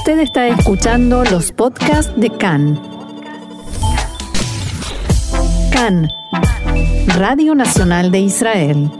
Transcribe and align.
Usted 0.00 0.20
está 0.20 0.48
escuchando 0.48 1.24
los 1.24 1.52
podcasts 1.52 2.18
de 2.18 2.30
CAN. 2.30 2.80
CAN, 5.70 6.08
Radio 7.18 7.54
Nacional 7.54 8.10
de 8.10 8.20
Israel. 8.20 8.90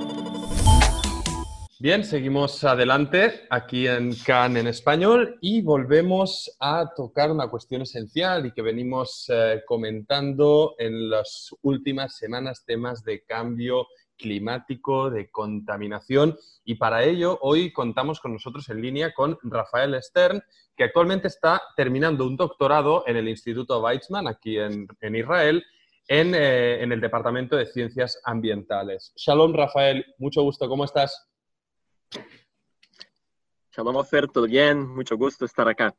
Bien, 1.79 2.05
seguimos 2.05 2.63
adelante 2.65 3.47
aquí 3.49 3.87
en 3.87 4.15
CAN 4.15 4.59
en 4.59 4.67
español 4.67 5.39
y 5.41 5.63
volvemos 5.63 6.55
a 6.61 6.93
tocar 6.95 7.31
una 7.31 7.49
cuestión 7.49 7.81
esencial 7.81 8.45
y 8.45 8.53
que 8.53 8.61
venimos 8.61 9.25
eh, 9.33 9.63
comentando 9.67 10.75
en 10.79 11.09
las 11.09 11.49
últimas 11.63 12.15
semanas, 12.19 12.63
temas 12.67 13.03
de 13.05 13.25
cambio 13.25 13.87
climático, 14.21 15.11
de 15.11 15.31
contaminación. 15.31 16.37
Y 16.65 16.77
para 16.77 17.03
ello, 17.03 17.39
hoy 17.43 17.73
contamos 17.73 18.21
con 18.21 18.33
nosotros 18.33 18.69
en 18.69 18.81
línea 18.81 19.13
con 19.13 19.39
Rafael 19.43 20.01
Stern, 20.01 20.43
que 20.77 20.85
actualmente 20.85 21.29
está 21.29 21.61
terminando 21.77 22.27
un 22.27 22.37
doctorado 22.37 23.05
en 23.07 23.17
el 23.17 23.29
Instituto 23.29 23.81
Weizmann, 23.81 24.29
aquí 24.29 24.59
en, 24.59 24.87
Israel, 25.15 25.65
en, 26.07 26.35
eh, 26.35 26.83
en, 26.83 26.93
el 26.93 27.01
Departamento 27.01 27.57
de 27.57 27.67
Ciencias 27.67 28.21
Ambientales. 28.25 29.13
Shalom, 29.17 29.53
Rafael, 29.53 30.05
mucho 30.19 30.43
gusto, 30.43 30.69
¿cómo 30.69 30.85
estás? 30.85 31.29
Shalom, 33.73 33.97
Ofer, 33.97 34.29
todo 34.29 34.47
bien, 34.47 34.87
mucho 34.87 35.17
gusto 35.17 35.45
estar 35.45 35.69
acá. 35.69 35.95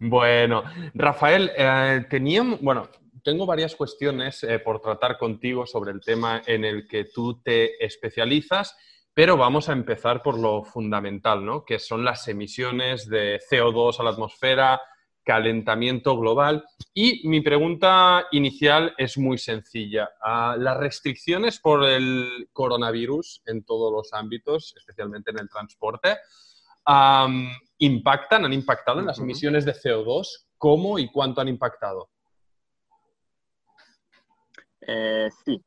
Bueno, 0.00 0.64
Rafael, 0.94 1.52
eh, 1.56 2.06
teníamos, 2.08 2.60
bueno, 2.60 2.88
tengo 3.22 3.46
varias 3.46 3.76
cuestiones 3.76 4.42
eh, 4.42 4.58
por 4.58 4.80
tratar 4.80 5.18
contigo 5.18 5.66
sobre 5.66 5.92
el 5.92 6.00
tema 6.00 6.42
en 6.46 6.64
el 6.64 6.86
que 6.86 7.04
tú 7.04 7.40
te 7.42 7.84
especializas, 7.84 8.76
pero 9.14 9.36
vamos 9.36 9.68
a 9.68 9.72
empezar 9.72 10.22
por 10.22 10.38
lo 10.38 10.64
fundamental, 10.64 11.44
¿no? 11.44 11.64
Que 11.64 11.78
son 11.78 12.04
las 12.04 12.26
emisiones 12.28 13.08
de 13.08 13.40
CO2 13.50 14.00
a 14.00 14.02
la 14.04 14.10
atmósfera, 14.10 14.80
calentamiento 15.24 16.16
global. 16.16 16.64
Y 16.94 17.26
mi 17.28 17.40
pregunta 17.40 18.26
inicial 18.32 18.94
es 18.96 19.18
muy 19.18 19.38
sencilla. 19.38 20.10
Ah, 20.20 20.56
las 20.58 20.78
restricciones 20.78 21.60
por 21.60 21.84
el 21.84 22.48
coronavirus 22.52 23.42
en 23.46 23.64
todos 23.64 23.92
los 23.92 24.12
ámbitos, 24.12 24.74
especialmente 24.76 25.30
en 25.30 25.38
el 25.40 25.48
transporte, 25.48 26.16
impactan, 27.78 28.44
han 28.44 28.52
impactado 28.52 29.00
en 29.00 29.06
las 29.06 29.18
emisiones 29.18 29.64
de 29.64 29.74
CO2. 29.74 30.46
¿Cómo 30.58 30.98
y 30.98 31.10
cuánto 31.10 31.40
han 31.40 31.48
impactado? 31.48 32.11
Eh, 34.84 35.30
sí, 35.44 35.62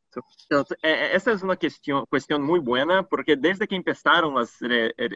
eh, 0.82 1.12
esa 1.14 1.32
es 1.32 1.42
una 1.42 1.56
cuestión, 1.56 2.06
cuestión 2.08 2.44
muy 2.44 2.60
buena 2.60 3.04
porque 3.04 3.38
desde 3.38 3.68
que 3.68 3.76
empezaron 3.76 4.36
las 4.36 4.58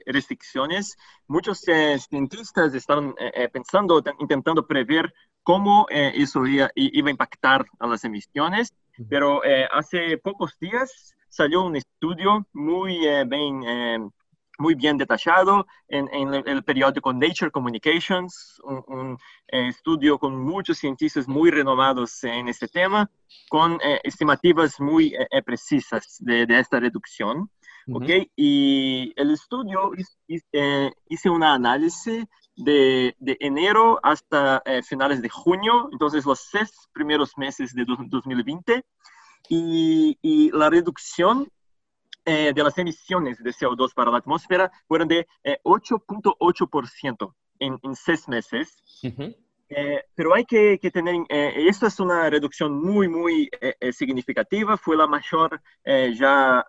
restricciones, 0.05 0.97
muchos 1.27 1.67
eh, 1.67 1.97
cientistas 1.99 2.73
están 2.73 3.13
pensando, 3.51 4.01
intentando 4.19 4.65
prever 4.65 5.13
cómo 5.43 5.85
eso 5.89 6.45
iba, 6.45 6.69
iba, 6.75 7.07
a 7.07 7.11
impactar 7.11 7.65
a 7.79 7.87
las 7.87 8.03
emisiones, 8.05 8.73
pero 9.09 9.41
hace 9.71 10.17
pocos 10.17 10.57
días 10.59 11.15
salió 11.27 11.63
un 11.63 11.75
estudio 11.75 12.47
muy 12.53 12.99
bien 13.27 14.11
muy 14.59 14.75
bien 14.75 14.97
detallado 14.97 15.65
en, 15.87 16.33
el 16.33 16.63
periódico 16.63 17.13
Nature 17.13 17.49
Communications, 17.49 18.61
un, 18.63 19.17
eh, 19.47 19.69
estudio 19.69 20.19
con 20.19 20.37
muchos 20.37 20.77
cientistas 20.77 21.27
muy 21.27 21.49
renomados 21.49 22.23
en 22.23 22.49
este 22.49 22.67
tema, 22.67 23.09
con 23.49 23.79
eh, 23.81 24.01
estimativas 24.03 24.79
muy 24.79 25.15
eh, 25.15 25.41
precisas 25.43 26.17
de, 26.19 26.45
esta 26.49 26.79
reducción. 26.79 27.49
¿okay? 27.91 28.29
Y 28.35 29.13
el 29.15 29.31
estudio 29.31 29.91
hizo 30.27 31.31
un 31.33 31.43
análisis 31.43 32.25
de, 32.55 33.15
enero 33.39 33.99
hasta 34.03 34.61
finales 34.87 35.21
de 35.21 35.29
junio, 35.29 35.89
entonces 35.91 36.25
los 36.25 36.41
seis 36.51 36.71
primeros 36.93 37.37
meses 37.37 37.73
de 37.73 37.85
2020, 37.85 38.83
y, 39.47 40.17
y 40.21 40.51
la 40.51 40.69
reducción 40.69 41.49
eh, 42.31 42.53
de 42.53 42.63
las 42.63 42.77
emisiones 42.77 43.41
de 43.41 43.49
CO2 43.49 43.91
para 43.91 44.11
la 44.11 44.19
atmósfera 44.19 44.71
fueron 44.87 45.07
de 45.07 45.27
8.8% 45.63 47.27
eh, 47.27 47.35
en, 47.57 47.79
en, 47.81 47.95
seis 47.95 48.27
meses. 48.27 48.83
Eh, 49.67 50.03
pero 50.13 50.35
hay 50.35 50.45
que, 50.45 50.77
que 50.79 50.91
tener, 50.91 51.15
esto 51.27 51.87
es 51.87 51.99
una 51.99 52.29
reducción 52.29 52.79
muy, 52.79 53.07
muy 53.07 53.49
significativa, 53.91 54.77
fue 54.77 54.95
la 54.95 55.07
mayor 55.07 55.59
ya 56.13 56.63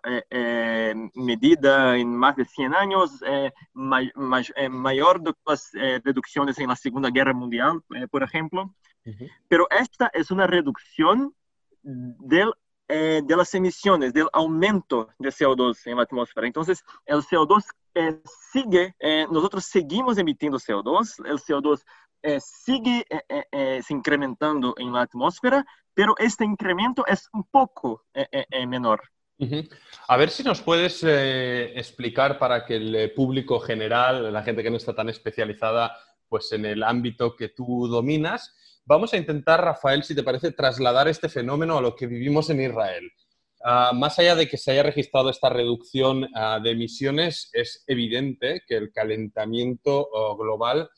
medida 1.13 1.95
en 1.95 2.15
más 2.15 2.35
de 2.37 2.45
100 2.45 2.73
años, 2.73 3.23
mayor 3.73 5.21
de 5.21 5.33
las 5.45 5.71
reducciones 6.03 6.57
en 6.57 6.69
la 6.69 6.75
Segunda 6.75 7.11
Guerra 7.11 7.33
Mundial, 7.33 7.83
por 8.09 8.23
ejemplo. 8.23 8.73
Pero 9.47 9.67
esta 9.69 10.09
es 10.11 10.31
una 10.31 10.47
reducción 10.47 11.35
del 11.83 12.51
eh, 12.93 13.21
de 13.23 13.37
las 13.37 13.55
emisiones, 13.55 14.11
del 14.11 14.27
aumento 14.33 15.07
de 15.17 15.29
CO2 15.29 15.77
en 15.85 15.95
la 15.95 16.03
atmósfera. 16.03 16.45
Entonces, 16.45 16.83
el 17.05 17.19
CO2 17.19 17.63
eh, 17.95 18.19
sigue, 18.51 18.93
eh, 18.99 19.25
nosotros 19.31 19.63
seguimos 19.63 20.17
emitiendo 20.17 20.59
CO2, 20.59 21.25
el 21.25 21.37
CO2 21.37 21.81
sigue 22.39 23.05
se 23.49 23.93
incrementando 23.93 24.75
en 24.77 24.91
la 24.91 25.03
atmósfera, 25.03 25.65
pero 25.93 26.15
este 26.19 26.43
incremento 26.43 27.03
es 27.07 27.29
un 27.33 27.45
poco 27.45 28.03
menor. 28.67 29.01
A 30.07 30.17
ver 30.17 30.29
si 30.29 30.43
nos 30.43 30.61
puedes 30.61 31.03
explicar 31.03 32.37
para 32.37 32.63
que 32.65 32.75
el 32.75 33.13
público 33.13 33.59
general, 33.59 34.31
la 34.31 34.43
gente 34.43 34.61
que 34.61 34.69
no 34.69 34.77
está 34.77 34.93
tan 34.93 35.09
especializada 35.09 35.97
pues 36.29 36.51
en 36.51 36.65
el 36.65 36.83
ámbito 36.83 37.35
que 37.35 37.49
tú 37.49 37.87
dominas, 37.87 38.53
Vamos 38.85 39.13
a 39.13 39.17
intentar, 39.17 39.63
Rafael, 39.63 40.03
si 40.03 40.15
te 40.15 40.23
parece, 40.23 40.51
trasladar 40.51 41.07
este 41.07 41.29
fenómeno 41.29 41.77
a 41.77 41.81
lo 41.81 41.95
que 41.95 42.07
vivimos 42.07 42.49
en 42.49 42.61
Israel. 42.61 43.11
Ah, 43.63 43.91
más 43.93 44.17
allá 44.17 44.35
de 44.35 44.47
que 44.49 44.57
se 44.57 44.71
haya 44.71 44.83
registrado 44.83 45.29
esta 45.29 45.49
reducción 45.49 46.27
ah, 46.35 46.59
de 46.61 46.71
emisiones, 46.71 47.49
es 47.53 47.83
evidente 47.85 48.63
que 48.67 48.75
el 48.75 48.91
calentamiento 48.91 50.09
oh, 50.11 50.35
global 50.35 50.89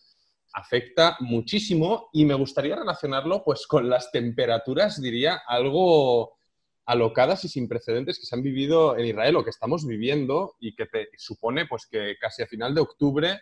afecta 0.53 1.17
muchísimo 1.19 2.09
y 2.13 2.25
me 2.25 2.35
gustaría 2.35 2.75
relacionarlo 2.75 3.43
pues, 3.43 3.67
con 3.67 3.89
las 3.89 4.11
temperaturas, 4.11 5.01
diría, 5.01 5.41
algo 5.45 6.37
alocadas 6.85 7.43
y 7.43 7.49
sin 7.49 7.67
precedentes 7.67 8.19
que 8.19 8.25
se 8.25 8.35
han 8.35 8.43
vivido 8.43 8.97
en 8.97 9.07
Israel 9.07 9.37
o 9.37 9.43
que 9.43 9.49
estamos 9.49 9.85
viviendo 9.85 10.55
y 10.59 10.75
que 10.75 10.85
te 10.85 11.09
supone 11.17 11.65
pues, 11.65 11.85
que 11.85 12.15
casi 12.19 12.43
a 12.43 12.47
final 12.47 12.73
de 12.73 12.81
octubre 12.81 13.41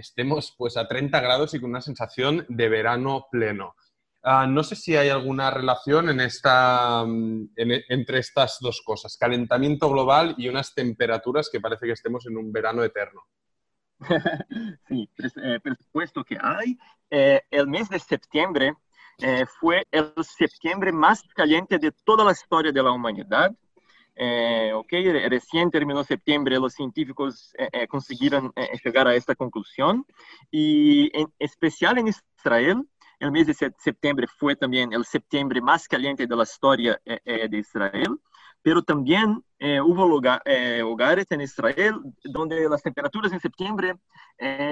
estemos 0.00 0.54
pues 0.56 0.76
a 0.76 0.88
30 0.88 1.20
grados 1.20 1.54
y 1.54 1.60
con 1.60 1.70
una 1.70 1.80
sensación 1.80 2.44
de 2.48 2.68
verano 2.68 3.26
pleno. 3.30 3.74
Ah, 4.22 4.46
no 4.46 4.62
sé 4.62 4.76
si 4.76 4.96
hay 4.96 5.08
alguna 5.08 5.50
relación 5.50 6.06
mm, 6.06 7.48
entre 7.56 8.18
estas 8.18 8.58
dos 8.60 8.82
cosas, 8.84 9.16
calentamiento 9.16 9.88
global 9.90 10.34
y 10.36 10.48
unas 10.48 10.74
temperaturas 10.74 11.48
que 11.50 11.60
parece 11.60 11.86
que 11.86 11.92
estemos 11.92 12.26
en 12.26 12.36
un 12.36 12.52
verano 12.52 12.84
eterno. 12.84 13.22
sí, 14.88 15.08
eh, 15.42 15.60
por 15.62 15.76
supuesto 15.76 16.24
que 16.24 16.36
hay. 16.40 16.76
Eh, 17.10 17.40
el 17.50 17.66
mes 17.66 17.88
de 17.88 17.98
septiembre 17.98 18.74
eh, 19.18 19.44
fue 19.58 19.86
el 19.90 20.12
septiembre 20.22 20.92
más 20.92 21.22
caliente 21.34 21.78
de 21.78 21.92
toda 22.04 22.24
la 22.24 22.32
historia 22.32 22.72
de 22.72 22.82
la 22.82 22.92
humanidad. 22.92 23.54
Eh, 24.16 24.72
okay, 24.74 25.10
recién 25.28 25.70
terminó 25.70 26.04
septiembre, 26.04 26.58
los 26.58 26.74
científicos 26.74 27.54
eh, 27.58 27.68
eh, 27.72 27.86
consiguieron 27.86 28.52
llegar 28.84 29.08
a 29.08 29.14
esta 29.14 29.34
conclusión. 29.34 30.04
Y 30.50 31.10
en 31.18 31.32
especial 31.38 31.98
en 31.98 32.08
Israel, 32.08 32.86
el 33.18 33.32
mes 33.32 33.46
de 33.46 33.54
septiembre 33.54 34.26
fue 34.26 34.56
también 34.56 34.92
el 34.92 35.04
septiembre 35.04 35.60
más 35.60 35.86
caliente 35.86 36.26
de 36.26 36.36
la 36.36 36.44
historia 36.44 37.00
de 37.04 37.58
Israel, 37.58 38.18
pero 38.62 38.82
también 38.82 39.44
hubo 39.84 40.06
lugares 40.06 41.26
en 41.28 41.42
Israel 41.42 42.00
donde 42.24 42.66
las 42.66 42.82
temperaturas 42.82 43.30
en 43.32 43.40
septiembre 43.40 43.94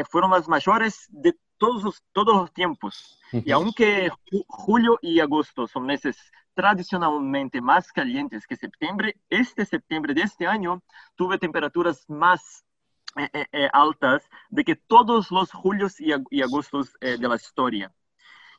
fueron 0.08 0.30
las 0.30 0.48
mayores 0.48 1.04
de 1.10 1.34
todos 1.58 1.82
los, 1.82 2.02
todos 2.12 2.34
los 2.34 2.52
tiempos. 2.54 3.20
Y 3.32 3.50
aunque 3.50 4.08
julio 4.46 4.98
y 5.02 5.20
agosto 5.20 5.66
son 5.66 5.84
meses 5.84 6.16
tradicionalmente 6.58 7.60
más 7.60 7.92
calientes 7.92 8.44
que 8.44 8.56
septiembre, 8.56 9.14
este 9.30 9.64
septiembre 9.64 10.12
de 10.12 10.22
este 10.22 10.44
año 10.44 10.82
tuve 11.14 11.38
temperaturas 11.38 12.04
más 12.08 12.64
eh, 13.16 13.28
eh, 13.32 13.46
eh, 13.52 13.68
altas 13.72 14.28
de 14.50 14.64
que 14.64 14.74
todos 14.74 15.30
los 15.30 15.52
julios 15.52 16.00
y, 16.00 16.10
agostos 16.42 16.96
de 17.00 17.28
la 17.28 17.36
historia. 17.36 17.92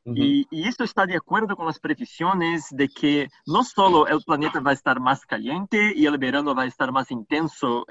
y, 0.06 0.48
y, 0.50 0.66
esto 0.70 0.86
está 0.86 1.06
de 1.06 1.18
acuerdo 1.18 1.58
con 1.58 1.66
las 1.66 1.78
previsiones 1.78 2.68
de 2.70 2.88
que 2.88 3.28
no 3.46 3.66
solo 3.66 4.08
el 4.08 4.24
planeta 4.26 4.62
va 4.62 4.72
a 4.72 4.80
estar 4.80 5.02
más 5.02 5.26
caliente 5.26 5.92
y 5.94 6.06
el 6.06 6.18
verano 6.18 6.56
va 6.56 6.64
a 6.64 6.68
estar 6.68 6.94
más 6.94 7.12
intenso, 7.12 7.86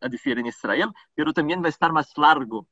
a 0.00 0.08
decir, 0.08 0.40
en 0.40 0.46
Israel, 0.46 0.90
pero 1.14 1.32
también 1.32 1.62
va 1.62 1.66
a 1.66 1.76
estar 1.76 1.92
más 1.92 2.10
largo. 2.16 2.66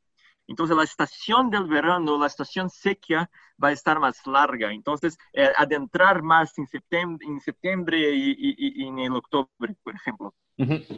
Entonces 0.50 0.76
la 0.76 0.82
estación 0.82 1.48
del 1.48 1.64
verano, 1.68 2.18
la 2.18 2.26
estación 2.26 2.68
seca 2.70 3.30
va 3.62 3.68
a 3.68 3.72
estar 3.72 4.00
más 4.00 4.26
larga. 4.26 4.72
Entonces 4.72 5.16
eh, 5.32 5.48
adentrar 5.56 6.22
más 6.22 6.58
en 6.58 6.66
septiembre, 6.66 7.24
en 7.26 7.40
septiembre 7.40 8.10
y, 8.12 8.84
en 8.84 8.98
el 8.98 9.14
octubre, 9.14 9.76
por 9.84 9.94
ejemplo. 9.94 10.34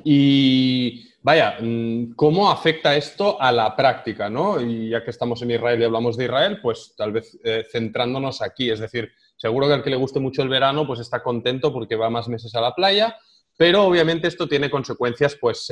Y 0.04 1.06
vaya, 1.22 1.58
mm, 1.60 2.14
¿cómo 2.14 2.50
afecta 2.50 2.96
esto 2.96 3.40
a 3.40 3.52
la 3.52 3.76
práctica? 3.76 4.30
¿no? 4.30 4.58
Y 4.58 4.88
ya 4.88 5.04
que 5.04 5.10
estamos 5.10 5.42
en 5.42 5.50
Israel 5.50 5.80
y 5.80 5.84
hablamos 5.84 6.16
de 6.16 6.24
Israel, 6.24 6.58
pues 6.62 6.94
tal 6.96 7.12
vez 7.12 7.38
eh, 7.44 7.66
centrándonos 7.70 8.40
aquí. 8.40 8.70
Es 8.70 8.80
decir, 8.80 9.12
seguro 9.36 9.68
que 9.68 9.74
al 9.74 9.82
que 9.82 9.90
le 9.90 9.96
guste 9.96 10.18
mucho 10.18 10.42
el 10.42 10.48
verano, 10.48 10.86
pues 10.86 10.98
está 10.98 11.22
contento 11.22 11.74
porque 11.74 11.96
va 11.96 12.08
más 12.08 12.26
meses 12.26 12.54
a 12.54 12.62
la 12.62 12.74
playa, 12.74 13.18
pero 13.62 13.84
obviamente 13.84 14.26
esto 14.26 14.48
tiene 14.48 14.68
consecuencias 14.68 15.36
pues 15.36 15.68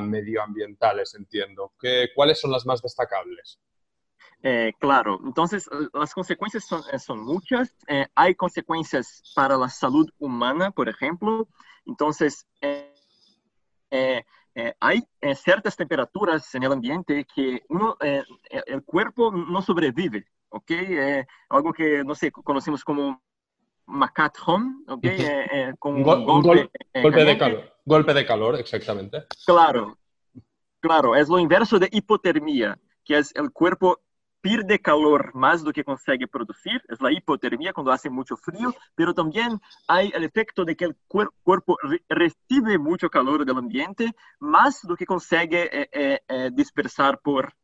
medioambientales, 0.00 1.16
entiendo. 1.16 1.72
¿Qué, 1.76 2.10
¿Cuáles 2.14 2.40
son 2.40 2.52
las 2.52 2.64
más 2.64 2.80
destacables? 2.80 3.58
Eh, 4.44 4.72
claro, 4.78 5.18
entonces 5.24 5.68
las 5.92 6.14
consecuencias 6.14 6.64
son, 6.64 6.84
son 7.00 7.18
muchas. 7.24 7.74
Eh, 7.88 8.06
hay 8.14 8.36
consecuencias 8.36 9.24
para 9.34 9.56
la 9.56 9.68
salud 9.68 10.08
humana, 10.20 10.70
por 10.70 10.88
ejemplo. 10.88 11.48
Entonces, 11.84 12.46
eh, 12.60 12.94
eh, 13.90 14.74
hay 14.78 15.02
eh, 15.20 15.34
ciertas 15.34 15.74
temperaturas 15.74 16.54
en 16.54 16.62
el 16.62 16.70
ambiente 16.70 17.26
que 17.34 17.64
uno, 17.70 17.96
el 17.98 18.84
cuerpo 18.84 19.32
no 19.32 19.62
sobrevive, 19.62 20.28
¿ok? 20.50 20.70
algo 21.48 21.72
que, 21.72 22.04
no 22.04 22.14
sé, 22.14 22.30
conocemos 22.30 22.84
como 22.84 23.20
Macat 23.92 24.36
Home, 24.46 24.84
¿ok? 24.88 25.06
con 25.78 25.96
un, 25.96 26.02
golpe, 26.02 26.70
golpe 27.02 27.24
de 27.24 27.38
calor. 27.38 27.72
Golpe 27.84 28.14
de 28.14 28.26
calor, 28.26 28.56
exactamente. 28.56 29.26
Claro, 29.44 29.98
claro, 30.80 31.14
es 31.14 31.28
lo 31.28 31.38
inverso 31.38 31.78
de 31.78 31.88
hipotermia, 31.92 32.78
que 33.04 33.18
es 33.18 33.34
el 33.34 33.50
cuerpo 33.52 34.00
pierde 34.42 34.80
calor 34.80 35.32
más 35.34 35.62
do 35.62 35.72
que 35.72 35.84
consegue 35.84 36.26
producir, 36.26 36.82
es 36.88 37.00
la 37.00 37.12
hipotermia 37.12 37.72
cuando 37.72 37.92
hace 37.92 38.10
mucho 38.10 38.36
frío, 38.36 38.74
pero 38.94 39.14
también 39.14 39.60
hay 39.86 40.10
el 40.14 40.24
efecto 40.24 40.64
de 40.64 40.74
que 40.76 40.86
el 40.86 40.96
cuerpo 41.06 41.78
recibe 42.08 42.76
mucho 42.76 43.08
calor 43.08 43.46
del 43.46 43.56
ambiente 43.56 44.12
más 44.40 44.82
do 44.82 44.96
que 44.96 45.06
consegue 45.06 45.70
eh, 45.72 45.88
eh, 45.92 46.20
eh, 46.28 46.50
dispersar 46.52 47.20
por, 47.20 47.54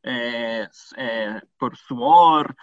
por 1.59 1.77
sudor 1.77 2.57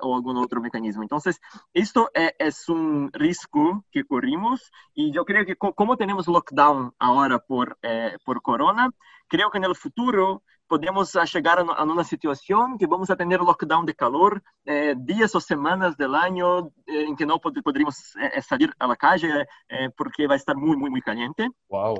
o 0.00 0.14
algún 0.14 0.36
otro 0.36 0.60
mecanismo. 0.60 1.02
Entonces, 1.02 1.40
esto 1.74 2.10
es 2.14 2.68
un 2.68 3.10
riesgo 3.12 3.84
que 3.90 4.04
corrimos 4.04 4.70
y 4.94 5.12
yo 5.12 5.24
creo 5.24 5.44
que 5.44 5.56
como 5.56 5.96
tenemos 5.96 6.28
lockdown 6.28 6.94
ahora 7.00 7.40
por, 7.40 7.78
por 8.24 8.42
corona, 8.42 8.90
creo 9.26 9.50
que 9.50 9.58
en 9.58 9.64
el 9.64 9.74
futuro 9.74 10.44
podemos 10.70 11.10
chegar 11.26 11.58
a 11.58 11.82
uma 11.82 12.04
situação 12.04 12.78
que 12.78 12.86
vamos 12.86 13.10
a 13.10 13.16
ter 13.16 13.40
lockdown 13.40 13.84
de 13.84 13.92
calor, 13.92 14.40
eh, 14.64 14.94
dias 14.94 15.34
ou 15.34 15.40
semanas 15.40 15.96
do 15.96 16.04
ano 16.14 16.72
eh, 16.86 17.02
em 17.02 17.16
que 17.16 17.26
não 17.26 17.40
pod 17.40 17.60
poderíamos 17.60 18.14
eh, 18.16 18.40
sair 18.40 18.70
à 18.78 18.96
calle 18.96 19.26
eh, 19.68 19.88
porque 19.96 20.28
vai 20.28 20.36
estar 20.36 20.54
muito, 20.54 20.78
muito, 20.78 20.92
muito 20.92 21.04
caliente. 21.04 21.44
Wow. 21.68 21.96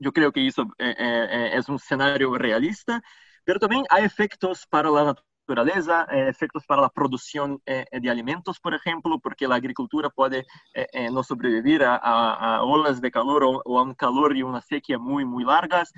eu 0.00 0.10
creio 0.10 0.32
que 0.32 0.40
isso 0.40 0.66
é 0.78 1.60
um 1.68 1.76
cenário 1.76 2.32
realista, 2.32 2.98
mas 3.46 3.58
também 3.58 3.84
há 3.90 4.00
efeitos 4.00 4.64
para 4.70 4.88
a 4.88 5.14
naturaleza, 5.48 6.06
eh, 6.10 6.28
efectos 6.28 6.66
para 6.66 6.84
a 6.84 6.90
produção 6.90 7.58
eh, 7.66 7.98
de 7.98 8.08
alimentos, 8.10 8.58
por 8.58 8.74
exemplo, 8.74 9.18
porque 9.18 9.46
a 9.46 9.54
agricultura 9.54 10.10
pode 10.10 10.44
eh, 10.74 11.10
não 11.10 11.22
sobreviver 11.22 11.82
a, 11.82 11.96
a, 11.96 12.56
a, 12.56 12.64
olas 12.64 13.00
de 13.00 13.10
calor 13.10 13.42
ou, 13.42 13.62
ou, 13.64 13.78
a 13.78 13.82
um 13.82 13.94
calor 13.94 14.36
e 14.36 14.44
uma 14.44 14.60
sequía 14.60 14.98
muito, 14.98 15.28
muito 15.28 15.46
largas. 15.46 15.90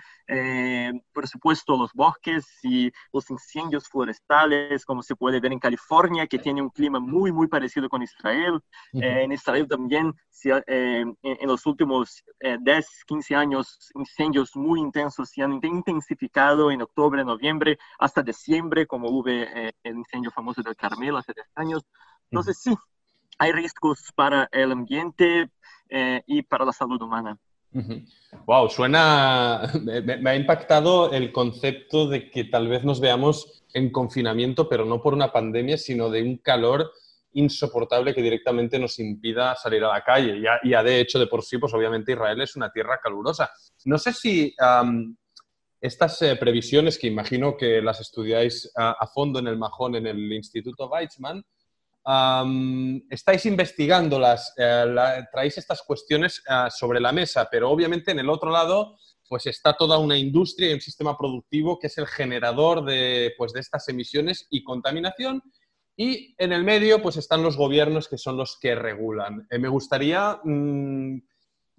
por 1.12 1.26
supuesto, 1.26 1.74
os 1.74 1.92
bosques 1.92 2.44
e 2.64 2.92
os 3.12 3.28
incêndios 3.30 3.86
florestais, 3.88 4.84
como 4.84 5.02
se 5.02 5.14
pode 5.16 5.40
ver 5.40 5.50
em 5.50 5.58
Califórnia, 5.58 6.26
que 6.26 6.38
tem 6.38 6.62
um 6.62 6.70
clima 6.70 7.00
muito, 7.00 7.34
muito 7.34 7.50
parecido 7.50 7.88
com 7.88 8.00
Israel. 8.02 8.60
Em 8.94 9.32
Israel 9.32 9.66
também, 9.66 10.12
se, 10.30 10.50
em, 10.68 11.16
em 11.24 11.46
los 11.46 11.66
últimos 11.66 12.22
10, 12.62 12.86
15 13.06 13.34
anos, 13.34 13.66
incêndios 13.96 14.50
muito 14.54 14.86
intensos 14.86 15.30
se 15.30 15.42
han 15.42 15.60
intensificado 15.62 16.70
em 16.70 16.80
outubro, 16.80 17.24
novembro, 17.24 17.76
até 17.98 18.22
dezembro, 18.22 18.86
como 18.86 19.06
houve 19.06 19.39
eh, 19.42 19.72
el 19.82 19.96
incendio 19.96 20.30
famoso 20.30 20.62
del 20.62 20.76
Carmelo 20.76 21.18
hace 21.18 21.32
10 21.34 21.46
años. 21.56 21.82
Entonces, 22.30 22.58
sí, 22.60 22.74
hay 23.38 23.52
riesgos 23.52 24.12
para 24.14 24.48
el 24.52 24.72
ambiente 24.72 25.50
eh, 25.88 26.22
y 26.26 26.42
para 26.42 26.64
la 26.64 26.72
salud 26.72 27.00
humana. 27.00 27.36
Wow, 28.46 28.68
suena. 28.68 29.62
Me, 29.82 30.30
ha 30.30 30.36
impactado 30.36 31.12
el 31.12 31.32
concepto 31.32 32.08
de 32.08 32.30
que 32.30 32.44
tal 32.44 32.68
vez 32.68 32.84
nos 32.84 33.00
veamos 33.00 33.64
en 33.72 33.90
confinamiento, 33.90 34.68
pero 34.68 34.84
no 34.84 35.00
por 35.00 35.14
una 35.14 35.32
pandemia, 35.32 35.78
sino 35.78 36.10
de 36.10 36.22
un 36.22 36.38
calor 36.38 36.92
insoportable 37.32 38.12
que 38.12 38.22
directamente 38.22 38.78
nos 38.78 38.98
impida 38.98 39.54
salir 39.54 39.84
a 39.84 39.92
la 39.92 40.02
calle. 40.02 40.40
Ya, 40.40 40.58
ya 40.64 40.82
de 40.82 41.00
hecho, 41.00 41.18
de 41.18 41.28
por 41.28 41.44
sí, 41.44 41.58
pues 41.58 41.72
obviamente 41.72 42.12
Israel 42.12 42.40
es 42.40 42.56
una 42.56 42.72
tierra 42.72 42.98
calurosa. 43.02 43.50
No 43.84 43.98
sé 43.98 44.12
si 44.12 44.54
estas 45.80 46.20
eh, 46.22 46.36
previsiones, 46.36 46.98
que 46.98 47.06
imagino 47.06 47.56
que 47.56 47.80
las 47.80 48.00
estudiáis 48.00 48.70
a, 48.76 49.06
fondo 49.06 49.38
en 49.38 49.46
el 49.46 49.56
Majón, 49.58 49.96
en 49.96 50.06
el 50.06 50.32
Instituto 50.32 50.88
Weizmann, 50.88 51.42
estáis 53.08 53.46
investigándolas, 53.46 54.54
eh, 54.56 54.84
traéis 55.32 55.58
estas 55.58 55.82
cuestiones 55.82 56.42
eh, 56.48 56.68
sobre 56.70 57.00
la 57.00 57.12
mesa, 57.12 57.48
pero 57.50 57.70
obviamente 57.70 58.10
en 58.10 58.18
el 58.18 58.30
otro 58.30 58.50
lado 58.50 58.96
pues 59.28 59.46
está 59.46 59.74
toda 59.74 59.98
una 59.98 60.18
industria 60.18 60.70
y 60.70 60.74
un 60.74 60.80
sistema 60.80 61.16
productivo 61.16 61.78
que 61.78 61.86
es 61.86 61.96
el 61.98 62.08
generador 62.08 62.84
de, 62.84 63.32
pues, 63.38 63.52
de 63.52 63.60
estas 63.60 63.88
emisiones 63.88 64.48
y 64.50 64.64
contaminación. 64.64 65.40
Y 65.96 66.34
en 66.36 66.52
el 66.52 66.64
medio 66.64 67.00
pues 67.00 67.16
están 67.16 67.44
los 67.44 67.56
gobiernos 67.56 68.08
que 68.08 68.18
son 68.18 68.36
los 68.36 68.58
que 68.60 68.74
regulan. 68.74 69.46
me 69.48 69.68
gustaría 69.68 70.40
mm, 70.42 71.18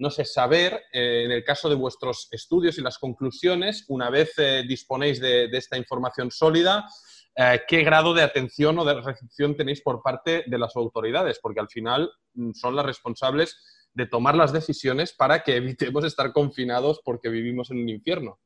no 0.01 0.09
sé, 0.09 0.25
saber, 0.25 0.85
eh, 0.91 1.25
en 1.25 1.31
el 1.31 1.43
caso 1.43 1.69
de 1.69 1.75
vuestros 1.75 2.27
estudios 2.31 2.75
y 2.79 2.81
las 2.81 2.97
conclusiones, 2.97 3.85
una 3.87 4.09
vez 4.09 4.33
eh, 4.39 4.63
disponéis 4.67 5.21
de, 5.21 5.45
esta 5.51 5.77
información 5.77 6.31
sólida, 6.31 6.87
eh, 7.35 7.61
qué 7.67 7.83
grado 7.83 8.15
de 8.15 8.23
atención 8.23 8.79
o 8.79 8.83
de 8.83 8.99
recepción 8.99 9.55
tenéis 9.55 9.81
por 9.81 10.01
parte 10.01 10.43
de 10.47 10.57
las 10.57 10.75
autoridades, 10.75 11.37
porque 11.39 11.59
al 11.59 11.69
final 11.69 12.11
mm, 12.33 12.53
son 12.53 12.75
las 12.75 12.83
responsables 12.83 13.55
de 13.93 14.07
tomar 14.07 14.33
las 14.33 14.51
decisiones 14.51 15.13
para 15.13 15.43
que 15.43 15.57
evitemos 15.57 16.03
estar 16.03 16.33
confinados 16.33 16.99
porque 17.05 17.29
vivimos 17.29 17.69
en 17.69 17.77
un 17.83 17.89
infierno. 17.89 18.39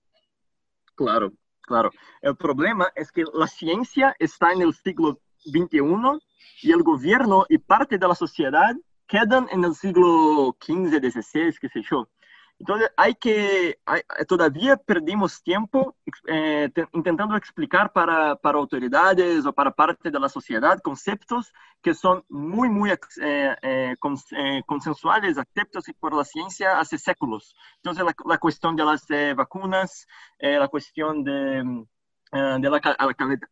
Claro, 0.94 1.32
claro. 1.62 1.90
El 2.22 2.36
problema 2.36 2.92
es 2.96 3.14
que 3.14 3.24
la 3.34 3.48
ciencia 3.48 4.14
está 4.20 4.52
en 4.52 4.62
el 4.62 4.74
siglo 4.74 5.22
XXI 5.46 6.20
y 6.64 6.74
el 6.74 6.84
gobierno 6.84 7.46
y 7.48 7.60
parte 7.60 7.98
de 7.98 8.08
la 8.10 8.16
sociedad 8.16 8.76
quedan 9.08 9.48
en 9.52 9.64
el 9.64 9.76
siglo 9.76 10.56
XV, 10.60 11.00
XVI, 11.12 11.58
qué 11.60 11.70
sé 11.70 11.82
yo. 11.90 12.08
Entonces, 12.58 12.90
hay 12.96 13.16
que, 13.16 13.80
hay, 13.86 14.02
todavía 14.28 14.78
perdimos 14.78 15.44
tiempo 15.44 15.98
eh, 16.28 16.70
intentando 16.94 17.36
explicar 17.36 17.92
para, 17.92 18.38
para, 18.38 18.58
autoridades 18.58 19.46
o 19.46 19.52
para 19.52 19.72
parte 19.72 20.10
de 20.10 20.20
la 20.20 20.30
sociedad 20.30 20.80
conceptos 20.82 21.54
que 21.82 21.94
son 21.94 22.24
muy, 22.30 22.70
muy 22.70 22.92
eh, 22.92 22.98
eh, 23.22 23.96
eh 24.32 24.64
consensuales, 24.66 25.38
aceptos 25.38 25.86
por 26.00 26.16
la 26.16 26.24
ciencia 26.24 26.80
hace 26.80 26.98
séculos. 26.98 27.56
Entonces, 27.78 28.06
la, 28.06 28.16
la 28.26 28.38
cuestión 28.38 28.76
de 28.76 28.86
las 28.86 29.10
eh, 29.10 29.34
vacunas, 29.36 30.08
eh, 30.40 30.58
la 30.58 30.70
cuestión 30.70 31.26
de 31.26 31.86
del 32.32 32.74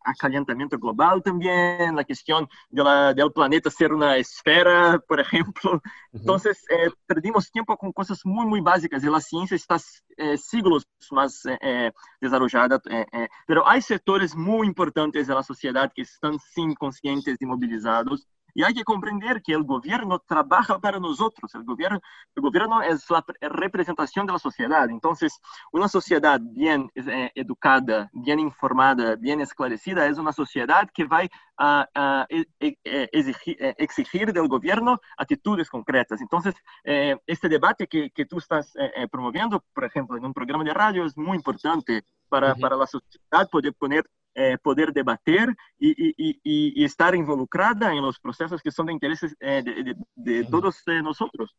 acalentamiento 0.03 0.77
global 0.77 1.21
también, 1.23 1.95
la 1.95 2.03
cuestión 2.03 2.49
de 2.69 2.83
la, 2.83 3.13
del 3.13 3.31
planeta 3.31 3.69
ser 3.69 3.93
una 3.93 4.17
esfera, 4.17 4.99
por 5.07 5.19
ejemplo. 5.19 5.81
Entonces, 6.11 6.63
eh, 6.69 6.89
perdimos 7.05 7.49
tiempo 7.51 7.77
con 7.77 7.91
cosas 7.93 8.19
muy, 8.25 8.45
muy 8.45 8.61
básicas 8.61 9.03
y 9.03 9.09
la 9.09 9.21
ciencia 9.21 9.55
está 9.55 9.77
eh, 10.17 10.37
siglos 10.37 10.87
más 11.11 11.45
eh, 11.45 11.57
eh 11.61 11.91
desarrollada. 12.19 12.81
Eh, 12.89 13.05
eh, 13.11 13.27
pero 13.47 13.67
hay 13.67 13.81
sectores 13.81 14.35
muy 14.35 14.67
importantes 14.67 15.27
de 15.27 15.33
la 15.33 15.43
sociedad 15.43 15.91
que 15.93 16.01
están 16.03 16.39
sin 16.39 16.73
conscientes 16.75 17.37
y 17.41 17.45
movilizados 17.45 18.27
y 18.53 18.63
hay 18.63 18.73
que 18.73 18.83
comprender 18.83 19.41
que 19.41 19.53
el 19.53 19.63
gobierno 19.63 20.19
trabaja 20.19 20.79
para 20.79 20.99
nosotros. 20.99 21.53
El 21.55 21.63
gobierno, 21.63 21.99
el 22.35 22.41
gobierno 22.41 22.81
es 22.81 23.09
la 23.09 23.23
representación 23.41 24.25
de 24.25 24.33
la 24.33 24.39
sociedad. 24.39 24.89
Entonces, 24.89 25.39
una 25.71 25.87
sociedad 25.87 26.39
bien 26.41 26.89
eh, 26.95 27.31
educada, 27.35 28.09
bien 28.13 28.39
informada, 28.39 29.15
bien 29.15 29.41
esclarecida, 29.41 30.07
es 30.07 30.17
una 30.17 30.33
sociedad 30.33 30.89
que 30.93 31.05
va 31.05 31.23
a, 31.57 31.87
a, 31.93 32.25
e, 32.29 32.45
e, 32.59 32.77
e, 32.83 33.09
exigir, 33.11 33.57
exigir, 33.77 34.33
del 34.33 34.47
gobierno 34.47 34.99
actitudes 35.17 35.69
concretas. 35.69 36.21
Entonces, 36.21 36.55
eh, 36.83 37.15
este 37.27 37.49
debate 37.49 37.87
que, 37.87 38.11
que 38.11 38.25
tú 38.25 38.37
estás 38.37 38.73
eh, 38.75 39.07
promoviendo, 39.11 39.63
por 39.73 39.85
ejemplo, 39.85 40.17
en 40.17 40.25
un 40.25 40.33
programa 40.33 40.63
de 40.63 40.73
radio, 40.73 41.05
es 41.05 41.17
muy 41.17 41.37
importante 41.37 42.03
para, 42.29 42.51
uh 42.51 42.55
-huh. 42.55 42.61
para 42.61 42.75
la 42.75 42.87
sociedad 42.87 43.49
poder 43.49 43.73
poner 43.73 44.03
eh, 44.35 44.57
poder 44.61 44.93
debater 44.93 45.55
y, 45.79 45.91
y, 45.91 46.39
y, 46.43 46.83
estar 46.83 47.15
involucrada 47.15 47.93
en 47.93 48.01
los 48.01 48.19
procesos 48.19 48.61
que 48.61 48.71
son 48.71 48.87
de 48.87 48.93
interés 48.93 49.23
eh, 49.23 49.61
de, 49.63 49.83
de, 49.83 49.95
de, 50.15 50.43
todos 50.45 50.81
eh, 50.87 51.01
nosotros. 51.01 51.55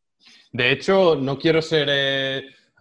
De 0.52 0.72
hecho, 0.72 1.16
no 1.16 1.38
quiero 1.38 1.60
ser 1.62 1.88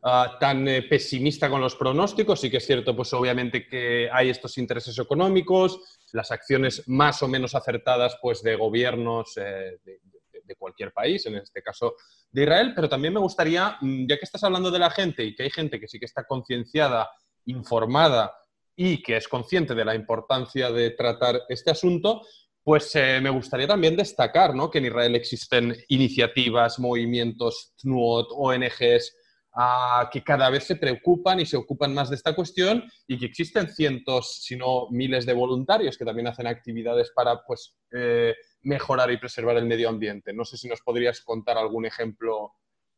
ah, 0.03 0.37
tan 0.39 0.67
eh, 0.67 0.83
pesimista 0.83 1.49
con 1.49 1.61
los 1.61 1.75
pronósticos. 1.75 2.39
Sí 2.39 2.49
que 2.49 2.57
es 2.57 2.65
cierto, 2.65 2.95
pues 2.95 3.13
obviamente 3.13 3.67
que 3.67 4.09
hay 4.11 4.29
estos 4.29 4.57
intereses 4.57 4.97
económicos, 4.99 5.99
las 6.11 6.31
acciones 6.31 6.87
más 6.87 7.21
o 7.23 7.27
menos 7.27 7.55
acertadas 7.55 8.17
pues, 8.21 8.43
de 8.43 8.55
gobiernos 8.55 9.37
eh, 9.37 9.79
de, 9.83 9.99
de, 10.43 10.55
cualquier 10.55 10.91
país, 10.91 11.25
en 11.25 11.35
este 11.35 11.61
caso 11.61 11.95
de 12.31 12.43
Israel, 12.43 12.73
pero 12.75 12.87
también 12.87 13.13
me 13.13 13.19
gustaría, 13.19 13.77
mm, 13.81 14.07
ya 14.07 14.17
que 14.17 14.25
estás 14.25 14.43
hablando 14.43 14.69
de 14.69 14.79
la 14.79 14.89
gente 14.89 15.23
y 15.23 15.33
que 15.35 15.43
hay 15.43 15.49
gente 15.49 15.79
que 15.79 15.87
sí 15.87 15.99
que 15.99 16.05
está 16.05 16.25
concienciada, 16.25 17.09
informada 17.45 18.33
y 18.75 19.01
que 19.01 19.17
es 19.17 19.27
consciente 19.27 19.75
de 19.75 19.85
la 19.85 19.95
importancia 19.95 20.71
de 20.71 20.91
tratar 20.91 21.41
este 21.49 21.71
asunto, 21.71 22.21
pues 22.63 22.95
eh, 22.95 23.19
me 23.21 23.29
gustaría 23.29 23.67
también 23.67 23.95
destacar 23.95 24.55
¿no? 24.55 24.71
que 24.71 24.77
en 24.77 24.85
Israel 24.85 25.15
existen 25.15 25.75
iniciativas, 25.89 26.79
movimientos, 26.79 27.73
TNUOT, 27.81 28.27
ONGs, 28.31 29.15
ah, 29.53 30.09
que 30.11 30.23
cada 30.23 30.49
vez 30.49 30.63
se 30.63 30.77
preocupan 30.77 31.41
y 31.41 31.45
se 31.45 31.57
ocupan 31.57 31.93
más 31.93 32.09
de 32.09 32.15
esta 32.15 32.33
cuestión 32.33 32.83
y 33.05 33.17
que 33.17 33.25
existen 33.25 33.69
cientos, 33.69 34.43
si 34.43 34.55
no 34.55 34.87
miles 34.91 35.25
de 35.25 35.33
voluntarios 35.33 35.97
que 35.97 36.05
también 36.05 36.27
hacen 36.27 36.47
actividades 36.47 37.11
para 37.13 37.43
pues, 37.43 37.75
eh, 37.91 38.33
mejorar 38.61 39.11
y 39.11 39.17
preservar 39.17 39.57
el 39.57 39.65
medio 39.65 39.89
ambiente. 39.89 40.33
No 40.33 40.45
sé 40.45 40.57
si 40.57 40.69
nos 40.69 40.81
podrías 40.81 41.19
contar 41.21 41.57
algún 41.57 41.85
ejemplo 41.85 42.53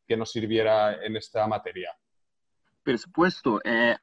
que 0.06 0.16
nos 0.16 0.30
sirviera 0.30 1.04
en 1.04 1.16
esta 1.16 1.46
materia. 1.48 1.90
Por 2.84 2.96
supuesto. 2.98 3.60
Eh, 3.64 3.96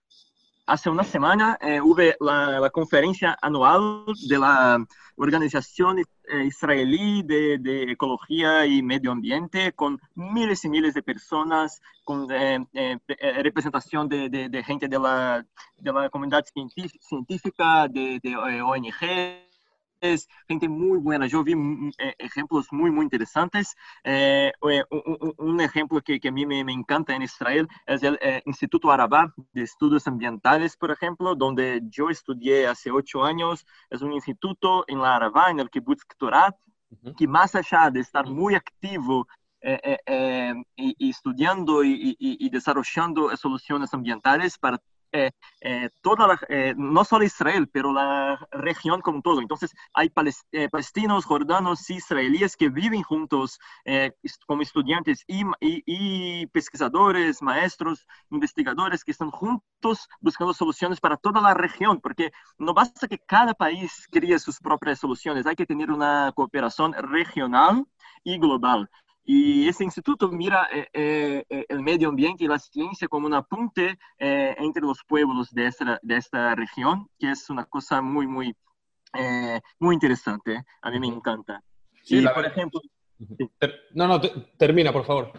hace 0.65 0.89
una 0.89 1.03
semana 1.03 1.57
eh, 1.61 1.81
hubo 1.81 2.01
la, 2.19 2.69
conferencia 2.69 3.37
anual 3.41 4.05
de 4.27 4.37
la 4.37 4.85
Organización 5.15 5.99
eh, 5.99 6.45
Israelí 6.45 7.23
de, 7.23 7.91
Ecología 7.91 8.65
y 8.65 8.81
Medio 8.81 9.11
Ambiente 9.11 9.73
con 9.73 9.99
miles 10.15 10.63
y 10.65 10.69
miles 10.69 10.93
de 10.93 11.03
personas, 11.03 11.81
con 12.03 12.27
eh, 12.31 12.59
representación 13.41 14.07
de, 14.07 14.63
gente 14.65 14.87
de 14.87 14.99
la, 14.99 15.45
de 15.77 15.93
la 15.93 16.09
comunidad 16.09 16.43
científica, 16.45 17.87
de, 17.87 18.19
de 18.21 18.61
ONG 18.61 19.52
gente 20.47 20.67
muy 20.67 20.97
buena. 20.99 21.27
Yo 21.27 21.43
vi 21.43 21.55
mm, 21.55 21.91
eh, 21.97 22.15
ejemplos 22.19 22.67
muy, 22.71 22.91
muy 22.91 23.03
interesantes. 23.03 23.75
Eh, 24.03 24.51
un, 25.37 25.61
ejemplo 25.61 26.01
que, 26.01 26.19
que 26.19 26.29
a 26.29 26.31
mí 26.31 26.45
me, 26.45 26.59
encanta 26.59 27.15
en 27.15 27.21
Israel 27.21 27.67
es 27.85 28.03
el 28.03 28.17
eh, 28.21 28.41
Instituto 28.45 28.91
Arabá 28.91 29.33
de 29.53 29.63
Estudios 29.63 30.07
Ambientales, 30.07 30.75
por 30.75 30.91
ejemplo, 30.91 31.35
donde 31.35 31.81
yo 31.89 32.09
estudié 32.09 32.67
hace 32.67 32.91
ocho 32.91 33.23
años. 33.23 33.65
Es 33.89 34.01
un 34.01 34.11
instituto 34.13 34.83
en 34.87 34.99
la 34.99 35.15
Arabá, 35.15 35.49
en 35.49 35.59
el 35.59 35.69
Kibbutz 35.69 36.03
Ktorat, 36.05 36.55
que 37.17 37.27
más 37.27 37.55
allá 37.55 37.89
de 37.89 38.01
estar 38.01 38.27
muy 38.27 38.55
activo 38.55 39.27
y, 40.75 41.09
estudiando 41.09 41.83
y, 41.83 42.15
y, 42.19 42.49
desarrollando 42.49 43.35
soluciones 43.37 43.93
ambientales 43.93 44.57
para 44.57 44.79
eh, 45.13 45.29
eh, 45.61 45.89
eh, 46.49 46.73
no 46.75 47.05
solo 47.05 47.23
Israel, 47.23 47.69
pero 47.71 47.93
la 47.93 48.47
región 48.51 48.99
como 49.01 49.21
todo. 49.21 49.41
Entonces, 49.41 49.71
hay 49.93 50.09
palestinos, 50.09 51.25
jordanos 51.25 51.87
y 51.91 51.95
israelíes 51.95 52.57
que 52.57 52.69
viven 52.69 53.03
juntos 53.03 53.59
como 54.47 54.63
estudiantes 54.63 55.23
y, 55.27 55.43
y, 55.61 56.47
pesquisadores, 56.47 57.41
maestros, 57.43 58.07
investigadores 58.31 59.03
que 59.03 59.11
están 59.11 59.29
juntos 59.29 60.09
buscando 60.19 60.53
soluciones 60.53 60.99
para 60.99 61.17
toda 61.17 61.41
la 61.41 61.53
región, 61.53 62.01
porque 62.01 62.31
no 62.57 62.73
basta 62.73 63.07
que 63.07 63.19
cada 63.19 63.53
país 63.53 64.07
críe 64.11 64.39
sus 64.39 64.59
propias 64.59 64.99
soluciones, 64.99 65.45
hay 65.45 65.55
que 65.55 65.65
tener 65.67 65.91
una 65.91 66.31
cooperación 66.35 66.93
regional 66.93 67.85
y 68.23 68.39
global. 68.39 68.89
Y 69.25 69.69
ese 69.69 69.85
instituto 69.85 70.29
mira 70.29 70.67
eh, 70.71 70.87
eh, 70.93 71.45
eh, 71.49 71.65
el 71.69 71.81
medio 71.81 72.09
ambiente 72.09 72.43
y 72.43 72.47
la 72.47 72.59
ciencia 72.59 73.07
como 73.07 73.27
un 73.27 73.33
apunte 73.33 73.97
entre 74.17 74.81
los 74.81 74.99
pueblos 75.07 75.51
de 75.51 75.67
esta, 75.67 75.99
de 76.01 76.17
esta 76.17 76.55
región, 76.55 77.07
que 77.17 77.31
es 77.31 77.49
una 77.49 77.65
cosa 77.65 78.01
muy, 78.01 78.27
muy, 78.27 78.53
muy 79.79 79.95
interesante. 79.95 80.63
A 80.81 80.91
mí 80.91 80.99
me 80.99 81.07
encanta. 81.07 81.63
Sí, 82.03 82.23
por 82.33 82.45
ejemplo... 82.45 82.81
No, 83.93 84.07
no, 84.07 84.19
termina, 84.57 84.91
por 84.91 85.05
favor. 85.05 85.31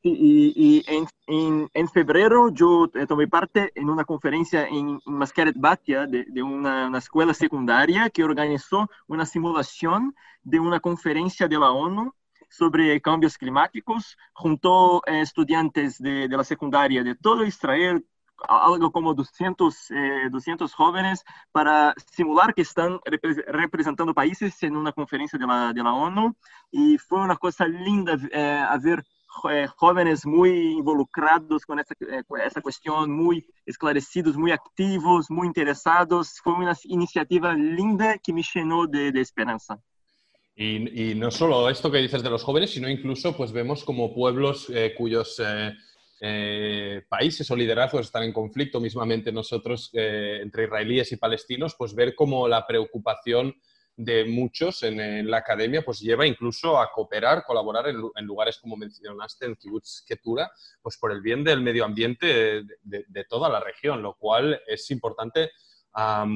Y, 0.00 0.52
y 0.54 0.84
en, 0.86 1.06
en, 1.26 1.70
en, 1.72 1.88
febrero 1.88 2.50
yo 2.50 2.90
tomé 3.08 3.26
parte 3.26 3.72
en 3.74 3.88
una 3.88 4.04
conferencia 4.04 4.66
en, 4.68 5.00
Mascaret 5.06 5.56
Batia 5.58 6.06
de, 6.06 6.26
de 6.28 6.42
una, 6.42 6.88
una, 6.88 6.98
escuela 6.98 7.32
secundaria 7.32 8.10
que 8.10 8.22
organizó 8.22 8.86
una 9.06 9.24
simulación 9.24 10.14
de 10.42 10.60
una 10.60 10.78
conferencia 10.80 11.48
de 11.48 11.58
la 11.58 11.70
ONU 11.70 12.14
sobre 12.56 13.00
cambios 13.00 13.36
climáticos, 13.36 14.16
juntó 14.32 15.02
eh, 15.06 15.20
estudiantes 15.20 15.98
de, 15.98 16.28
de, 16.28 16.36
la 16.36 16.44
secundaria 16.44 17.02
de 17.02 17.14
todo 17.16 17.44
Israel, 17.44 18.04
algo 18.48 18.90
como 18.92 19.14
200, 19.14 19.88
200 20.30 20.70
eh, 20.70 20.74
jóvenes, 20.76 21.24
para 21.52 21.94
simular 22.12 22.54
que 22.54 22.62
están 22.62 23.00
representando 23.46 24.14
países 24.14 24.62
en 24.62 24.76
una 24.76 24.92
conferencia 24.92 25.38
de 25.38 25.46
la, 25.46 25.72
de 25.72 25.82
la 25.82 25.92
ONU. 25.92 26.36
Y 26.70 26.98
fue 26.98 27.20
una 27.20 27.36
cosa 27.36 27.66
linda 27.66 28.16
eh, 28.32 28.64
ver 28.82 29.04
jóvenes 29.76 30.24
muy 30.24 30.74
involucrados 30.78 31.66
con 31.66 31.80
esa, 31.80 31.94
esa, 32.44 32.60
cuestión, 32.60 33.10
muy 33.10 33.44
esclarecidos, 33.66 34.36
muy 34.36 34.52
activos, 34.52 35.28
muy 35.30 35.48
interesados. 35.48 36.40
Fue 36.42 36.52
una 36.52 36.76
iniciativa 36.84 37.52
linda 37.54 38.18
que 38.18 38.32
me 38.32 38.42
llenó 38.42 38.86
de, 38.86 39.10
de 39.10 39.20
esperanza. 39.20 39.80
Y, 40.56 41.14
no 41.16 41.32
solo 41.32 41.68
esto 41.68 41.90
que 41.90 41.98
dices 41.98 42.22
de 42.22 42.30
los 42.30 42.44
jóvenes, 42.44 42.70
sino 42.70 42.88
incluso 42.88 43.36
pues 43.36 43.50
vemos 43.50 43.84
como 43.84 44.14
pueblos 44.14 44.70
eh, 44.70 44.94
cuyos 44.96 45.40
eh, 45.44 45.72
eh, 46.20 47.02
países 47.08 47.50
o 47.50 47.56
liderazgos 47.56 48.06
están 48.06 48.22
en 48.22 48.32
conflicto, 48.32 48.78
mismamente 48.78 49.32
nosotros 49.32 49.90
entre 49.92 50.64
israelíes 50.64 51.10
y 51.10 51.16
palestinos, 51.16 51.74
pues 51.76 51.94
ver 51.94 52.14
cómo 52.14 52.46
la 52.46 52.66
preocupación 52.66 53.54
de 53.96 54.24
muchos 54.24 54.82
en, 54.84 55.28
la 55.28 55.38
academia 55.38 55.84
pues 55.84 56.00
lleva 56.00 56.26
incluso 56.26 56.80
a 56.80 56.90
cooperar, 56.92 57.44
colaborar 57.44 57.88
en, 57.88 58.24
lugares 58.24 58.58
como 58.58 58.76
mencionaste, 58.76 59.46
en 59.46 59.56
Kibbutz 59.56 60.04
Ketura, 60.06 60.52
pues 60.80 60.96
por 60.98 61.10
el 61.10 61.20
bien 61.20 61.42
del 61.42 61.62
medio 61.62 61.84
ambiente 61.84 62.62
de, 62.82 63.24
toda 63.28 63.48
la 63.48 63.58
región, 63.58 64.02
lo 64.02 64.14
cual 64.14 64.60
es 64.66 64.88
importante 64.92 65.50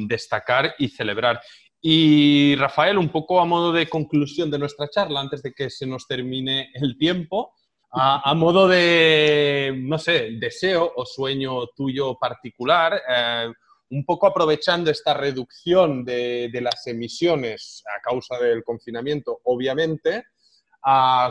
destacar 0.06 0.74
y 0.78 0.88
celebrar. 0.88 1.40
Y 1.80 2.56
Rafael, 2.56 2.98
un 2.98 3.08
poco 3.10 3.40
a 3.40 3.44
modo 3.44 3.72
de 3.72 3.88
conclusión 3.88 4.50
de 4.50 4.58
nuestra 4.58 4.88
charla, 4.88 5.20
antes 5.20 5.42
de 5.42 5.52
que 5.52 5.70
se 5.70 5.86
nos 5.86 6.06
termine 6.06 6.70
el 6.74 6.98
tiempo, 6.98 7.52
a, 7.90 8.34
modo 8.34 8.68
de, 8.68 9.74
no 9.78 9.98
sé, 9.98 10.32
deseo 10.38 10.92
o 10.94 11.06
sueño 11.06 11.68
tuyo 11.68 12.18
particular, 12.18 13.00
eh, 13.08 13.50
un 13.90 14.04
poco 14.04 14.26
aprovechando 14.26 14.90
esta 14.90 15.14
reducción 15.14 16.04
de, 16.04 16.50
las 16.60 16.86
emisiones 16.86 17.82
a 17.86 18.02
causa 18.02 18.38
del 18.38 18.62
confinamiento, 18.62 19.40
obviamente, 19.44 20.24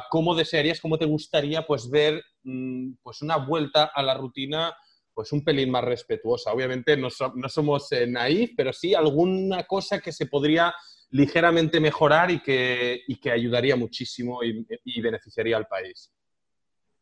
¿cómo 0.10 0.34
desearías, 0.34 0.82
cómo 0.82 0.98
te 0.98 1.06
gustaría 1.06 1.66
pues, 1.66 1.90
ver 1.90 2.24
mm, 2.44 2.94
pues, 3.04 3.22
una 3.22 3.38
vuelta 3.38 3.92
a 3.94 4.02
la 4.02 4.16
rutina 4.16 4.76
pues 5.18 5.32
un 5.32 5.44
pelín 5.44 5.72
más 5.72 5.84
respetuosa. 5.84 6.54
Obviamente 6.54 6.96
no, 6.96 7.10
somos 7.10 7.92
eh, 7.92 8.06
naif, 8.06 8.52
pero 8.56 8.72
sí 8.72 8.94
alguna 8.94 9.64
cosa 9.64 10.00
que 10.00 10.12
se 10.12 10.28
podría 10.28 10.72
ligeramente 11.10 11.80
mejorar 11.80 12.30
y 12.30 12.40
que, 12.40 13.02
que 13.20 13.32
ayudaría 13.32 13.76
muchísimo 13.76 14.42
y 14.44 15.02
beneficiaría 15.02 15.58
al 15.58 15.66
país. 15.66 16.12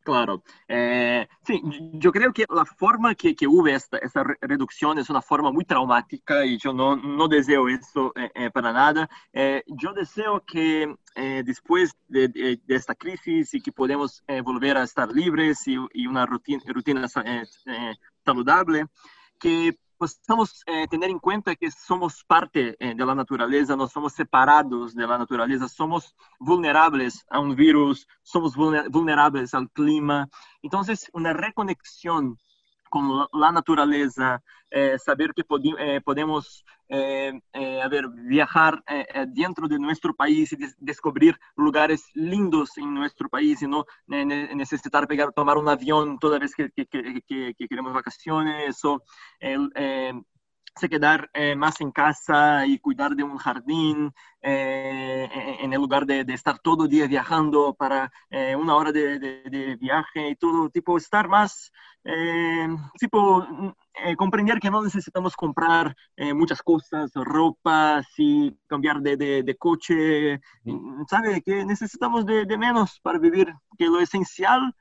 Claro. 0.06 0.44
Eh, 0.68 1.26
sí, 1.44 1.60
yo 1.94 2.12
creo 2.12 2.32
que 2.32 2.44
la 2.48 2.64
forma 2.64 3.16
que, 3.16 3.34
que 3.34 3.48
hubo 3.48 3.66
esta, 3.66 3.98
esta, 3.98 4.22
reducción 4.40 4.98
es 4.98 5.10
una 5.10 5.20
forma 5.20 5.50
muy 5.50 5.64
traumática 5.64 6.46
y 6.46 6.58
yo 6.58 6.72
no, 6.72 6.94
no 6.94 7.26
deseo 7.26 7.68
eso 7.68 8.12
eh, 8.14 8.30
eh, 8.36 8.50
para 8.52 8.72
nada. 8.72 9.08
yo 9.66 9.92
deseo 9.92 10.44
que 10.46 10.94
después 11.44 11.92
de, 12.08 12.28
de, 12.28 12.60
esta 12.68 12.94
crisis 12.94 13.54
y 13.54 13.60
que 13.60 13.72
podemos 13.72 14.22
volver 14.44 14.76
a 14.76 14.82
estar 14.82 15.10
libres 15.10 15.66
y, 15.66 15.76
y 15.94 16.06
una 16.06 16.26
rutina, 16.26 16.62
rutina 16.66 17.06
saludable, 18.24 18.86
que 19.38 19.78
possamos 19.98 20.62
é, 20.66 20.86
ter 20.86 21.02
em 21.04 21.18
conta 21.18 21.56
que 21.56 21.70
somos 21.70 22.22
parte 22.22 22.76
é, 22.78 22.94
da 22.94 23.14
natureza, 23.14 23.76
nós 23.76 23.92
somos 23.92 24.12
separados 24.12 24.94
da 24.94 25.18
natureza, 25.18 25.68
somos 25.68 26.14
vulneráveis 26.40 27.24
a 27.30 27.40
um 27.40 27.54
vírus, 27.54 28.06
somos 28.22 28.54
vulneráveis 28.54 29.54
ao 29.54 29.68
clima. 29.68 30.28
Então, 30.62 30.82
uma 31.14 31.32
reconexão 31.32 32.36
com 32.90 33.26
a 33.32 33.52
natureza, 33.52 34.42
eh, 34.70 34.98
saber 34.98 35.32
que 35.32 35.42
eh, 35.78 36.00
podemos 36.00 36.64
eh, 36.88 37.32
ver, 37.88 38.08
viajar 38.28 38.82
dentro 39.32 39.68
de 39.68 39.78
nosso 39.78 40.14
país 40.14 40.52
e 40.52 40.56
descobrir 40.80 41.38
lugares 41.56 42.02
lindos 42.14 42.76
em 42.78 42.86
nosso 42.86 43.28
país 43.30 43.62
e 43.62 43.66
não 43.66 43.84
necessitar 44.54 45.06
pegar, 45.06 45.32
tomar 45.32 45.56
um 45.56 45.68
avião 45.68 46.16
toda 46.18 46.38
vez 46.38 46.54
que, 46.54 46.68
que, 46.70 46.84
que, 46.86 47.54
que 47.54 47.68
queremos 47.68 47.92
vacaciones 47.92 48.82
ou 48.84 49.00
hace 50.76 50.90
quedar 50.90 51.30
eh, 51.32 51.56
más 51.56 51.80
en 51.80 51.90
casa 51.90 52.66
y 52.66 52.78
cuidar 52.78 53.16
de 53.16 53.22
un 53.22 53.38
jardín 53.38 54.12
eh, 54.42 55.26
en 55.60 55.72
el 55.72 55.80
lugar 55.80 56.04
de, 56.04 56.20
estar 56.28 56.58
todo 56.58 56.84
el 56.84 56.90
día 56.90 57.06
viajando 57.06 57.74
para 57.74 58.12
eh, 58.28 58.54
una 58.54 58.76
hora 58.76 58.92
de, 58.92 59.78
viaje 59.80 60.28
y 60.28 60.36
todo, 60.36 60.68
tipo, 60.68 60.98
estar 60.98 61.28
más, 61.28 61.72
tipo, 62.98 63.46
comprender 64.16 64.60
que 64.60 64.70
no 64.70 64.82
necesitamos 64.82 65.34
comprar 65.34 65.96
muchas 66.34 66.62
cosas, 66.62 67.10
ropa, 67.14 68.02
y 68.18 68.52
cambiar 68.66 69.00
de, 69.00 69.56
coche, 69.58 70.40
¿sabe? 71.08 71.42
Que 71.42 71.64
necesitamos 71.64 72.26
de, 72.26 72.58
menos 72.58 73.00
para 73.00 73.18
vivir, 73.18 73.52
que 73.78 73.86
lo 73.86 74.00
esencial 74.00 74.74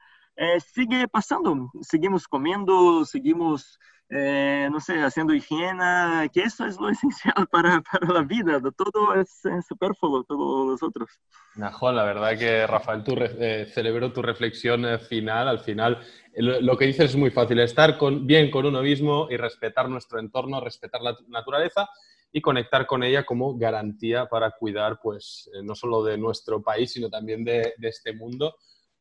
sigue 0.73 1.07
pasando, 1.07 1.71
seguimos 1.81 2.27
comiendo, 2.27 3.05
seguimos 3.05 3.79
eh, 4.09 4.69
no 4.71 4.79
sé, 4.79 5.01
haciendo 5.01 5.33
higiene, 5.33 6.29
que 6.31 6.41
eso 6.41 6.65
es 6.65 6.79
lo 6.79 6.89
esencial 6.91 7.47
para, 7.51 7.81
para 7.81 8.13
la 8.13 8.21
vida, 8.21 8.62
todo 8.75 9.15
es, 9.15 9.41
superfluo, 9.67 10.24
todos 10.24 10.67
los 10.67 10.83
otros. 10.83 11.09
la 11.55 12.03
verdad 12.03 12.38
que 12.38 12.67
Rafael, 12.67 13.03
tú 13.03 13.15
eh, 13.17 13.67
celebró 13.74 14.13
tu 14.13 14.21
reflexión 14.21 14.85
eh, 14.85 15.00
final, 15.00 15.47
al 15.47 15.59
final 15.59 16.00
lo, 16.35 16.77
que 16.77 16.85
dices 16.85 17.12
es 17.12 17.15
muy 17.15 17.31
fácil, 17.31 17.59
estar 17.59 17.97
con, 17.97 18.27
bien 18.27 18.51
con 18.51 18.65
uno 18.65 18.81
mismo 18.81 19.27
y 19.31 19.38
respetar 19.38 19.89
nuestro 19.89 20.19
entorno, 20.19 20.59
respetar 20.59 21.01
la 21.01 21.17
naturaleza 21.27 21.89
y 22.31 22.41
conectar 22.41 22.85
con 22.85 23.01
ella 23.03 23.25
como 23.25 23.57
garantía 23.57 24.27
para 24.27 24.51
cuidar, 24.51 25.00
pues, 25.01 25.50
no 25.63 25.74
solo 25.74 26.03
de 26.03 26.17
nuestro 26.17 26.62
país, 26.62 26.91
sino 26.91 27.09
también 27.09 27.45
de 27.45 27.74
este 27.79 28.13
mundo 28.13 28.55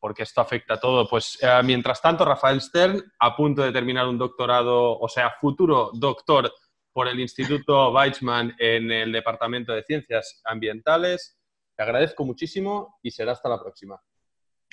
porque 0.04 0.24
esto 0.24 0.42
afecta 0.42 0.74
a 0.74 0.78
todo. 0.78 1.08
Pues 1.08 1.38
eh, 1.40 1.62
mientras 1.64 2.02
tanto, 2.02 2.26
Rafael 2.26 2.60
Stern, 2.60 3.02
a 3.20 3.34
punto 3.34 3.62
de 3.62 3.72
terminar 3.72 4.06
un 4.06 4.18
doctorado, 4.18 4.98
o 4.98 5.08
sea, 5.08 5.30
futuro 5.40 5.92
doctor 5.94 6.52
por 6.92 7.08
el 7.08 7.18
Instituto 7.18 7.90
Weizmann 7.90 8.54
en 8.58 8.92
el 8.92 9.10
Departamento 9.10 9.72
de 9.72 9.82
Ciencias 9.82 10.42
Ambientales. 10.44 11.38
Te 11.74 11.84
agradezco 11.84 12.22
muchísimo 12.22 12.98
y 13.00 13.12
será 13.12 13.32
hasta 13.32 13.48
la 13.48 13.58
próxima. 13.58 13.98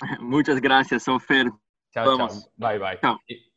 Muchas 0.20 0.60
gracias, 0.60 1.08
Ofer. 1.08 1.50
Chao, 1.94 2.14
chao. 2.14 2.28
Bye, 2.56 2.78
bye. 2.78 2.98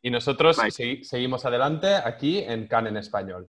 Y, 0.01 0.09
nosotros 0.09 0.57
seguimos 1.01 1.43
adelante 1.43 1.93
aquí 1.93 2.37
en 2.37 2.69
CAN 2.69 2.87
en 2.87 2.95
español. 2.95 3.43